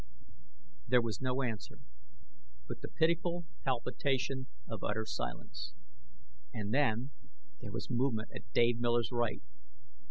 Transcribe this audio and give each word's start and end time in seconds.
There 0.87 0.99
was 1.03 1.21
no 1.21 1.43
answer 1.43 1.77
but 2.67 2.81
the 2.81 2.87
pitiful 2.87 3.45
palpitation 3.63 4.47
of 4.67 4.83
utter 4.83 5.05
silence. 5.05 5.73
And 6.51 6.73
then, 6.73 7.11
there 7.59 7.71
was 7.71 7.87
movement 7.91 8.29
at 8.33 8.51
Dave 8.51 8.79
Miller's 8.79 9.11
right! 9.11 9.43